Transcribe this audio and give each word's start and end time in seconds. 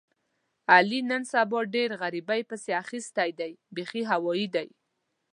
علي 0.75 0.99
نن 1.09 1.23
سبا 1.33 1.59
ډېر 1.75 1.89
غریبۍ 2.01 2.41
پسې 2.49 2.71
اخیستی 2.83 3.29
دی 3.39 3.51
بیخي 3.75 4.03
هوایي 4.11 4.47
دی. 4.55 4.67